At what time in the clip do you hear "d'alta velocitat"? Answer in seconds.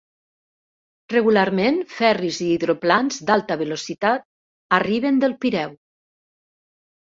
3.29-4.27